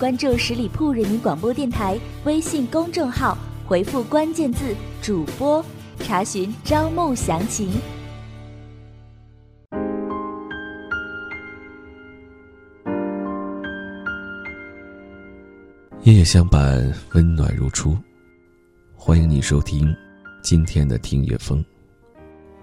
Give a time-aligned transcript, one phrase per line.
[0.00, 3.36] 关注十里铺人民广播电台微信公众号，
[3.66, 5.62] 回复关键字“主播”，
[6.00, 7.68] 查询招募详情。
[16.04, 17.94] 夜夜相伴，温暖如初。
[18.96, 19.94] 欢迎你收听
[20.40, 21.62] 今天的听夜风，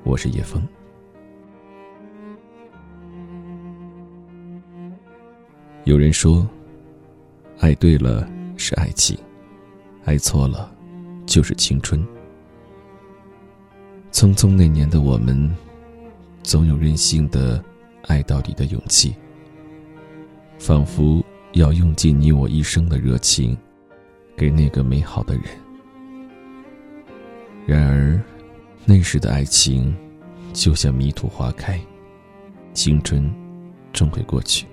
[0.04, 0.68] 我是叶风。
[5.84, 6.44] 有人说。
[7.60, 9.18] 爱对了是爱情，
[10.06, 10.72] 爱错了
[11.26, 12.06] 就是青春。
[14.12, 15.54] 匆匆那年的我们，
[16.44, 17.64] 总有任性的
[18.04, 19.16] 爱到底的勇气，
[20.60, 23.58] 仿佛要用尽你我一生的热情，
[24.36, 25.44] 给那个美好的人。
[27.66, 28.22] 然而，
[28.86, 29.96] 那时的爱情，
[30.54, 31.80] 就像迷途花开，
[32.74, 33.34] 青春
[33.92, 34.66] 终会过去，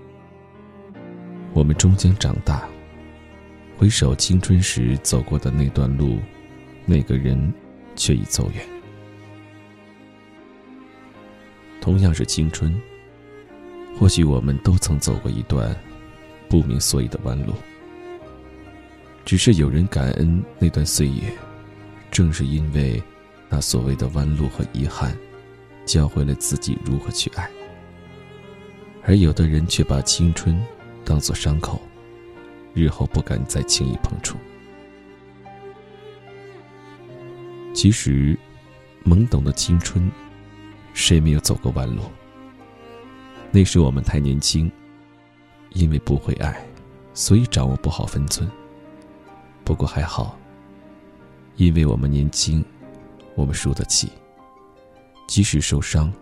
[1.55, 2.69] 我们终将长大。
[3.77, 6.19] 回首青春时走过的那段路，
[6.87, 7.53] 那个人
[7.97, 8.65] 却已走远。
[11.81, 12.81] 同样是青春，
[13.99, 15.75] 或许我们都曾走过一段
[16.49, 17.53] 不明所以的弯路。
[19.25, 21.33] 只是有人感恩那段岁月，
[22.11, 23.03] 正是因为
[23.49, 25.17] 那所谓的弯路和遗憾，
[25.85, 27.51] 教会了自己如何去爱。
[29.03, 30.59] 而有的人却把青春
[31.05, 31.83] 当作伤口。
[32.75, 34.37] 日后不敢再轻易碰触。
[37.73, 38.39] 其实，
[39.05, 40.11] 懵懂的青春，
[40.93, 42.03] 谁没有走过弯路？
[43.51, 44.71] 那时我们太年轻，
[45.71, 46.67] 因为不会爱，
[47.15, 48.51] 所以掌握不好分寸。
[49.65, 50.39] 不过还好，
[51.57, 52.65] 因为我们年轻，
[53.35, 54.11] 我们输得起。
[55.27, 56.13] 即使受伤，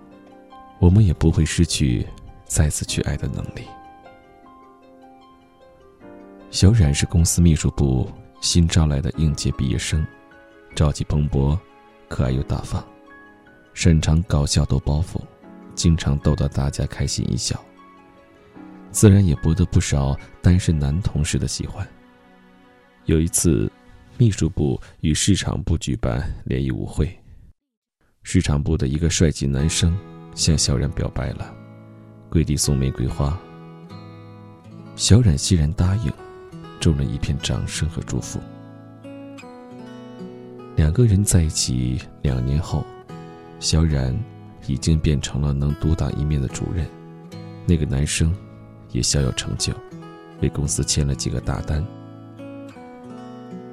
[0.79, 2.07] 我们也不会失去
[2.45, 3.67] 再次去爱的能力。
[6.53, 8.07] 小冉是公司秘书部
[8.43, 10.07] 新招来的应届毕业生，
[10.77, 11.59] 朝气蓬勃，
[12.09, 12.85] 可爱又大方，
[13.73, 15.19] 擅长搞笑逗包袱，
[15.75, 17.59] 经常逗得大家开心一笑。
[18.91, 21.89] 自然也博得不少单身男同事的喜欢。
[23.07, 23.73] 有一次，
[24.19, 27.19] 秘书部与市场部举办联谊舞会，
[28.25, 29.99] 市场部的一个帅气男生
[30.35, 31.51] 向小冉表白了，
[32.29, 33.41] 跪地送玫瑰花。
[34.97, 36.13] 小冉欣然答应。
[36.83, 38.41] 众人一片掌声和祝福。
[40.75, 42.85] 两个人在一起两年后，
[43.61, 44.13] 小冉
[44.67, 46.85] 已经变成了能独当一面的主任，
[47.67, 48.35] 那个男生
[48.91, 49.73] 也小有成就，
[50.41, 51.87] 为公司签了几个大单。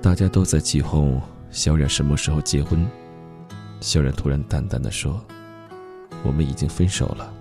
[0.03, 1.19] 大家都在起哄
[1.50, 2.86] 小冉什么时候结婚，
[3.80, 5.19] 小冉突然淡淡的说
[6.22, 7.34] ：“我们已经分手了。”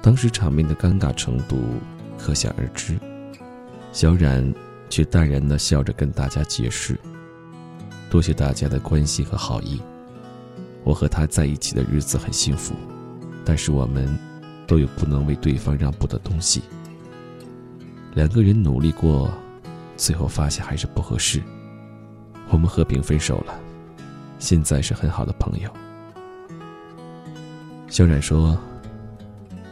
[0.00, 1.58] 当时场面的尴尬程度
[2.16, 2.96] 可想而知。
[3.96, 4.54] 小冉
[4.90, 7.00] 却淡然的笑着跟大家解释
[8.10, 9.80] ：“多谢大家的关心和好意，
[10.84, 12.74] 我和他在一起的日子很幸福，
[13.42, 14.06] 但是我们
[14.66, 16.60] 都有不能为对方让步的东西。
[18.14, 19.32] 两个人努力过，
[19.96, 21.42] 最后发现还是不合适，
[22.50, 23.58] 我们和平分手了，
[24.38, 25.70] 现在是很好的朋友。”
[27.88, 28.58] 小冉说：“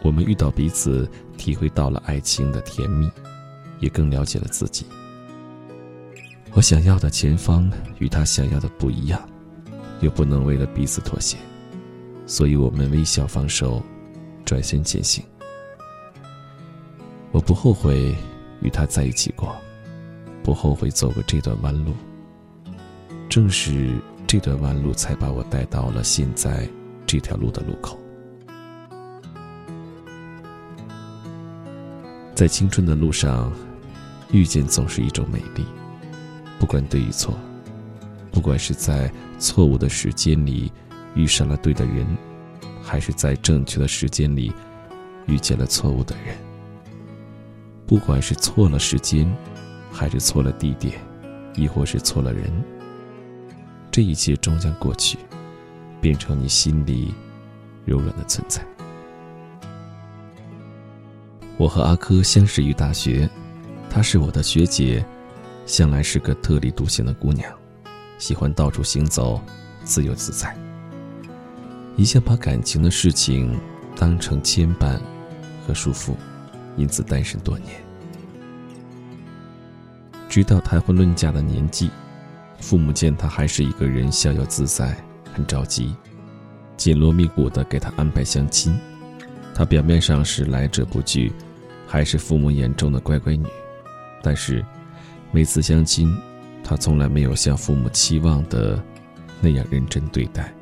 [0.03, 1.07] 我们遇到彼此，
[1.37, 3.07] 体会到了爱情的甜蜜。”
[3.81, 4.87] 也更了解了自己。
[6.53, 9.21] 我想要的前方与他想要的不一样，
[10.01, 11.37] 又不能为了彼此妥协，
[12.27, 13.83] 所以我们微笑放手，
[14.45, 15.25] 转身前行。
[17.33, 18.15] 我不后悔
[18.61, 19.57] 与他在一起过，
[20.45, 21.93] 不后悔走过这段弯路。
[23.29, 23.99] 正是
[24.29, 26.69] 这段弯路，才把我带到了现在
[27.05, 27.99] 这条路的路口。
[32.35, 33.53] 在青春的路上，
[34.33, 35.65] 遇见总是一种美丽。
[36.59, 37.39] 不管对与错，
[38.33, 40.73] 不管是在错误的时间里
[41.15, 42.05] 遇上了对的人，
[42.83, 44.53] 还是在正确的时间里
[45.27, 46.37] 遇见了错误的人，
[47.87, 49.33] 不管是错了时间，
[49.93, 51.01] 还是错了地点，
[51.55, 52.51] 亦或是错了人，
[53.93, 55.19] 这一切终将过去，
[56.01, 57.15] 变成你心里
[57.85, 58.61] 柔软的存在。
[61.57, 63.29] 我和阿珂相识于大学，
[63.89, 65.05] 她是我的学姐，
[65.67, 67.53] 向来是个特立独行的姑娘，
[68.19, 69.41] 喜欢到处行走，
[69.85, 70.57] 自由自在。
[71.97, 73.57] 一向把感情的事情
[73.97, 74.99] 当成牵绊
[75.65, 76.15] 和束缚，
[76.77, 77.71] 因此单身多年。
[80.29, 81.89] 直到谈婚论嫁的年纪，
[82.59, 84.97] 父母见她还是一个人逍遥自在，
[85.33, 85.95] 很着急，
[86.77, 88.77] 紧锣密鼓的给她安排相亲。
[89.55, 91.33] 她表面上是来者不拒，
[91.87, 93.47] 还是父母眼中的乖乖女，
[94.21, 94.65] 但是
[95.31, 96.13] 每次相亲，
[96.65, 98.83] 她从来没有像父母期望的
[99.41, 100.53] 那样认真对待。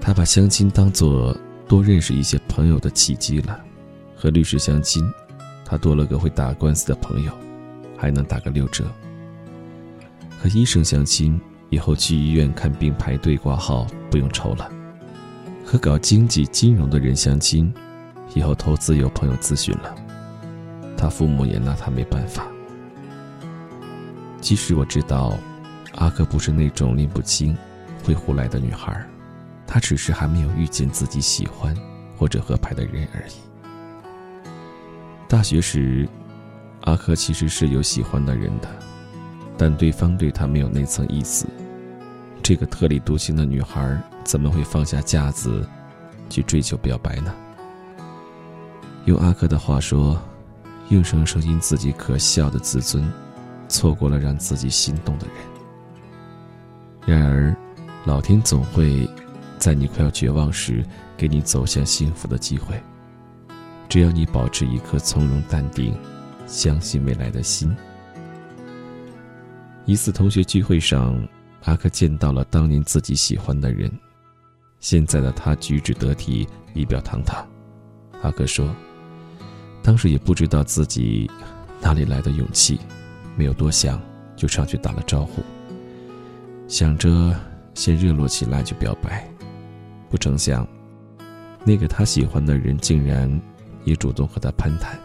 [0.00, 1.36] 他把相亲当做
[1.68, 3.60] 多认识一些朋友的契机了，
[4.16, 5.00] 和律师相亲，
[5.64, 7.32] 他多了个会打官司的朋友，
[7.96, 8.84] 还能打个六折。
[10.40, 11.40] 和医生相亲，
[11.70, 14.68] 以后去医院看病排队挂号不用愁了；
[15.72, 17.72] 和搞经济金融的人相亲，
[18.34, 19.94] 以后投资有朋友咨询了。
[20.98, 22.46] 他父母也拿他没办法。
[24.42, 25.32] 其实我知道，
[25.94, 27.56] 阿珂不是那种拎不清、
[28.04, 29.02] 会胡来的女孩。
[29.66, 31.74] 她只是还没有遇见自己喜欢
[32.18, 34.52] 或者合拍的人而已。
[35.26, 36.06] 大学时，
[36.82, 38.68] 阿珂其实是有喜欢的人的，
[39.56, 41.46] 但对方对他没有那层意思。
[42.42, 45.66] 这个特立独行的女孩怎么会放下架子
[46.28, 47.32] 去追求表白呢？
[49.04, 50.20] 用阿珂的话说，
[50.88, 53.10] 硬生生因自己可笑的自尊，
[53.68, 55.36] 错过了让自己心动的人。
[57.06, 57.56] 然而，
[58.04, 59.08] 老天总会。
[59.58, 60.84] 在你快要绝望时，
[61.16, 62.74] 给你走向幸福的机会。
[63.88, 65.96] 只要你保持一颗从容淡定、
[66.48, 67.72] 相信未来的心。
[69.84, 71.16] 一次同学聚会上，
[71.64, 73.90] 阿克见到了当年自己喜欢的人。
[74.80, 77.46] 现在的他举止得体、仪表堂堂。
[78.22, 78.74] 阿克说
[79.82, 81.30] ：“当时也不知道自己
[81.80, 82.80] 哪里来的勇气，
[83.36, 84.00] 没有多想，
[84.34, 85.42] 就上去打了招呼，
[86.66, 87.34] 想着
[87.74, 89.28] 先热络起来就表白。”
[90.10, 90.66] 不成想，
[91.64, 93.40] 那个他喜欢的人竟然
[93.84, 94.98] 也主动和他攀谈。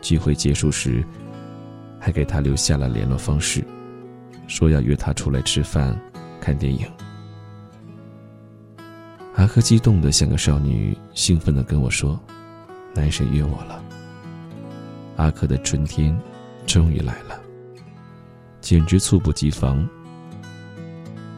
[0.00, 1.04] 聚会结束时，
[1.98, 3.64] 还给他留下了联络方式，
[4.48, 5.96] 说要约他出来吃饭、
[6.40, 6.84] 看电影。
[9.36, 12.18] 阿珂激动的像个少女，兴奋的跟我说
[12.92, 13.80] ：“男神约我了。”
[15.16, 16.18] 阿珂的春天
[16.66, 17.40] 终于来了，
[18.60, 19.88] 简直猝不及防。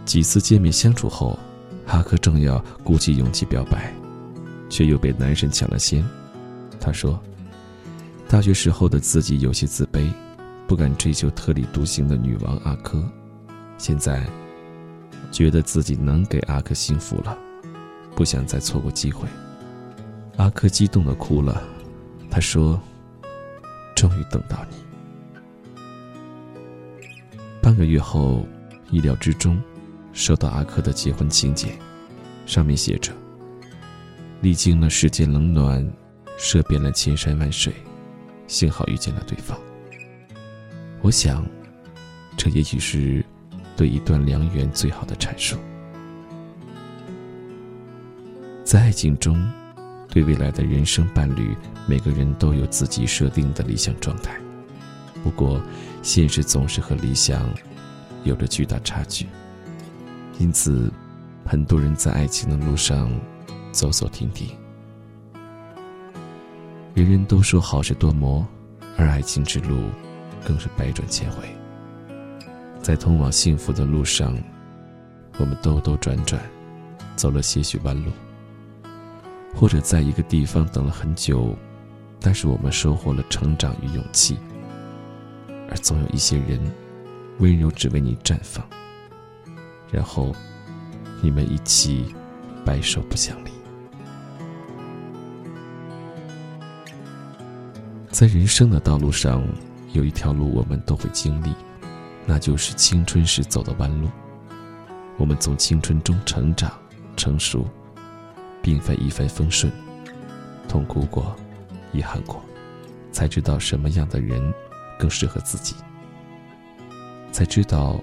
[0.06, 1.38] 几次见面相处后。
[1.86, 3.92] 阿珂正要鼓起勇气表白，
[4.68, 6.08] 却又被男神抢了先。
[6.78, 7.20] 他说
[8.30, 10.08] ：“大学时候的自己有些自卑，
[10.70, 13.04] 不敢追求特立独行的女王阿珂，
[13.76, 14.24] 现在
[15.32, 17.36] 觉得自己能给阿珂幸福了，
[18.14, 19.26] 不想再错过机会。”
[20.38, 21.60] 阿珂激动的哭了。
[22.30, 22.80] 他说
[23.96, 24.76] ：“终于等到你。”
[27.60, 28.46] 半个月后，
[28.92, 29.60] 意料之中。
[30.12, 31.76] 收到阿珂的结婚请柬，
[32.46, 33.12] 上面写着
[34.40, 35.84] ：“历经了世间冷暖，
[36.38, 37.74] 涉遍了千山万水，
[38.46, 39.58] 幸好遇见了对方。”
[41.02, 41.46] 我想，
[42.36, 43.24] 这也许是
[43.76, 45.56] 对一段良缘最好的阐述。
[48.64, 49.50] 在爱情中，
[50.10, 51.56] 对未来的人生伴侣，
[51.88, 54.38] 每个人都有自己设定的理想状态。
[55.24, 55.60] 不过，
[56.02, 57.48] 现实总是和理想
[58.24, 59.26] 有着巨大差距。
[60.38, 60.92] 因此，
[61.46, 63.10] 很多人在爱情的路上
[63.72, 64.48] 走走停停。
[66.94, 68.46] 人人都说好事多磨，
[68.96, 69.88] 而爱情之路
[70.46, 71.48] 更是百转千回。
[72.82, 74.36] 在通往幸福的路上，
[75.38, 76.40] 我们兜兜转转，
[77.16, 78.10] 走了些许弯路，
[79.54, 81.54] 或者在一个地方等了很久，
[82.20, 84.38] 但是我们收获了成长与勇气。
[85.68, 86.60] 而总有一些人，
[87.38, 88.66] 温柔只为你绽放。
[89.90, 90.34] 然后，
[91.22, 92.14] 你们一起
[92.64, 93.50] 白首不相离。
[98.10, 99.42] 在人生的道路上，
[99.92, 101.54] 有一条路我们都会经历，
[102.26, 104.08] 那就是青春时走的弯路。
[105.16, 106.72] 我们从青春中成长、
[107.16, 107.66] 成熟，
[108.62, 109.72] 并非一帆风顺，
[110.68, 111.36] 痛苦过，
[111.92, 112.42] 遗憾过，
[113.12, 114.54] 才知道什么样的人
[114.98, 115.74] 更适合自己，
[117.32, 118.00] 才知道。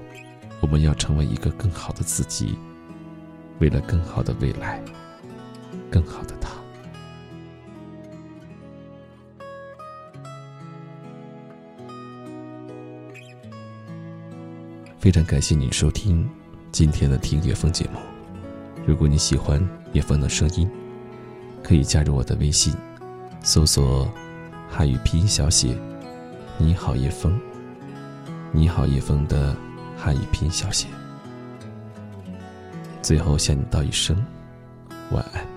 [0.60, 2.58] 我们要成为一个更好的自己，
[3.60, 4.84] 为了更好的未来，
[5.91, 6.36] 更好的
[15.07, 16.29] 非常感谢您收听
[16.69, 17.99] 今天的听叶风节目。
[18.85, 20.69] 如果你喜欢叶风的声音，
[21.63, 22.75] 可以加入我的微信，
[23.41, 24.11] 搜索
[24.69, 25.73] 汉语拼音小写
[26.57, 27.39] 你好叶枫，
[28.51, 29.55] 你好叶枫的
[29.95, 30.89] 汉语拼音小写。
[33.01, 34.21] 最后向你道一声
[35.11, 35.56] 晚安。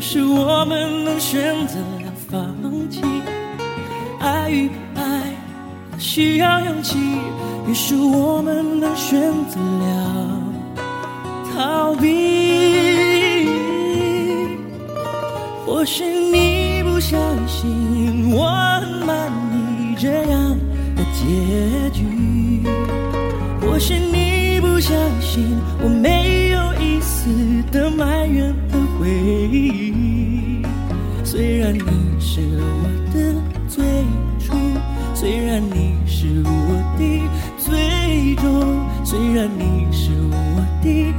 [0.00, 2.54] 是我们能选择了放
[2.88, 3.02] 弃。
[4.18, 5.22] 爱与不爱
[5.98, 6.98] 需要勇气，
[7.68, 10.42] 于是我们都选择了
[11.52, 13.48] 逃避。
[15.66, 18.48] 或许你不相信我
[18.80, 20.58] 很满意这样
[20.96, 21.04] 的。
[21.12, 22.62] 结局，
[23.60, 27.30] 或许你不相信我没有一丝
[27.70, 28.54] 的埋怨
[29.00, 29.08] 回
[29.50, 30.62] 忆。
[31.24, 31.80] 虽然你
[32.20, 33.34] 是我的
[33.66, 33.82] 最
[34.38, 34.54] 初，
[35.14, 36.48] 虽然你是我
[36.98, 37.02] 的
[37.56, 40.34] 最终，虽然你是我
[40.82, 41.14] 的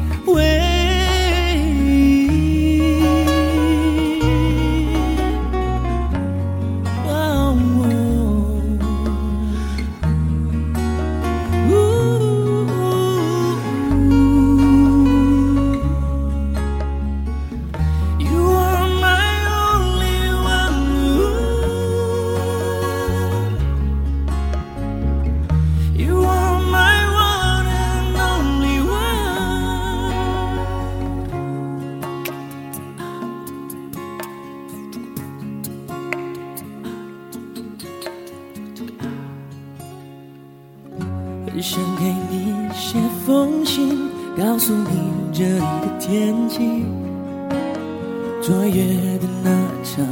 [48.42, 48.84] 昨夜
[49.20, 49.52] 的那
[49.84, 50.04] 场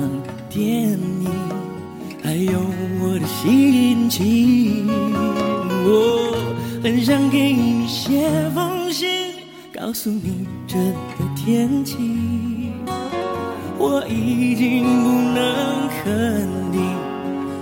[0.49, 1.27] 电影，
[2.23, 2.59] 还有
[3.01, 4.85] 我的心情。
[5.83, 6.37] 我
[6.83, 9.33] 很想给你写封信，
[9.73, 11.97] 告诉你这里的天气，
[13.79, 16.79] 我已经不能肯定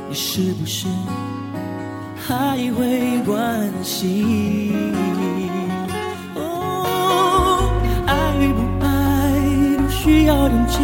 [0.09, 0.85] 你是不是。
[2.17, 4.93] 还会关心。
[10.27, 10.79] 要勇气，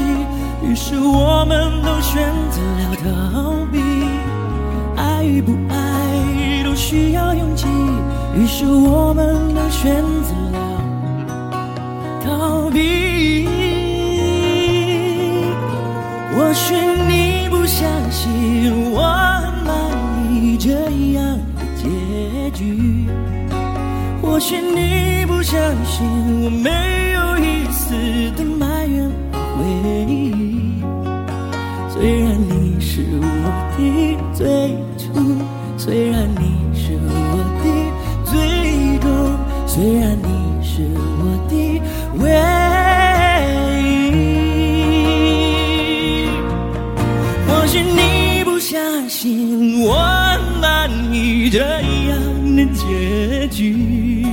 [0.65, 3.77] 于是我们都选择了逃避。
[4.95, 7.67] 爱与不爱都需要勇气，
[8.37, 10.59] 于是我们都选择了
[12.25, 13.45] 逃避。
[16.33, 16.73] 或许
[17.09, 19.01] 你不相信我
[19.41, 19.75] 很满
[20.31, 20.57] 意。
[20.57, 20.69] 这
[21.11, 21.83] 样的结
[22.51, 23.05] 局，
[24.21, 26.07] 或许你不相信
[26.41, 27.91] 我没有一丝
[28.37, 28.45] 的
[33.77, 33.81] 的
[34.33, 34.45] 最
[34.97, 35.03] 初，
[35.77, 37.11] 虽然你是我
[37.63, 37.65] 的
[38.25, 38.33] 最
[38.99, 39.05] 终，
[39.67, 40.27] 虽然你
[40.63, 40.71] 是
[41.19, 41.51] 我的
[42.19, 42.23] 唯
[44.11, 44.13] 一，
[47.47, 49.87] 或许你不相信我。
[50.61, 54.25] 满意这样的结局，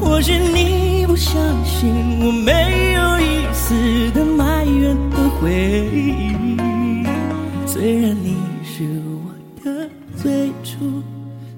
[0.00, 1.34] 或许你不相
[1.64, 1.90] 信
[2.24, 5.50] 我没有一丝的埋怨和回
[5.92, 6.32] 忆。
[7.66, 8.33] 虽然你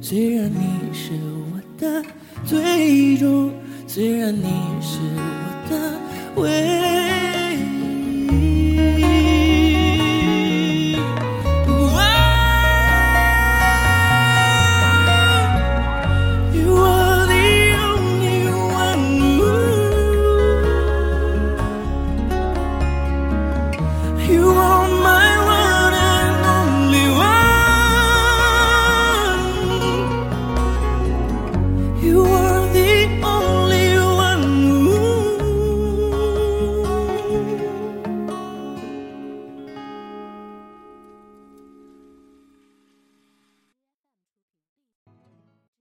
[0.08, 1.10] 虽然你是
[1.50, 2.00] 我的
[2.44, 3.52] 最终，
[3.88, 4.44] 虽然你
[4.80, 6.95] 是我的唯一。